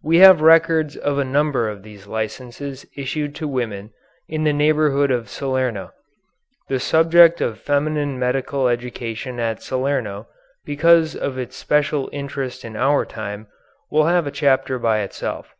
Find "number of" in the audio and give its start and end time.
1.24-1.82